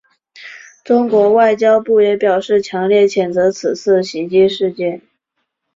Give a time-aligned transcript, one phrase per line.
[0.83, 4.99] 中国外交部也表示强烈谴责此次袭击事件。